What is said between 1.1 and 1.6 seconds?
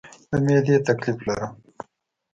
لرم